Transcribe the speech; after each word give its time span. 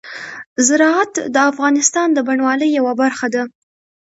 زراعت 0.67 1.13
د 1.33 1.35
افغانستان 1.51 2.07
د 2.13 2.19
بڼوالۍ 2.27 2.69
یوه 2.79 2.93
برخه 3.01 3.27
ده. 3.33 3.43